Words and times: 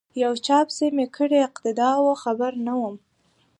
یو 0.23 0.33
چا 0.45 0.57
پسې 0.67 0.87
می 0.97 1.05
کړې 1.15 1.39
اقتدا 1.47 1.89
وه 2.03 2.15
خبر 2.23 2.51
نه 2.65 2.73
وم 2.79 2.95